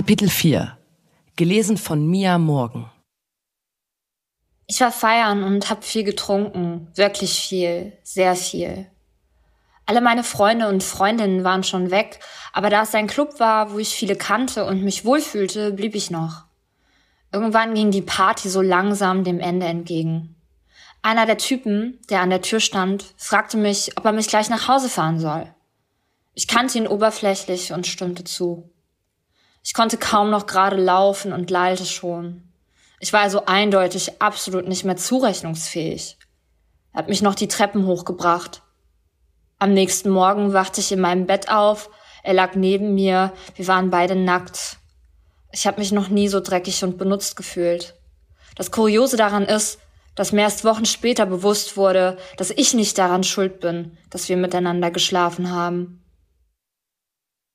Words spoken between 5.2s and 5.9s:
und hab